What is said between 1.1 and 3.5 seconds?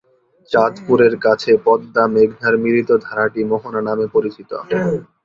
কাছে পদ্মা-মেঘনার মিলিত ধারাটি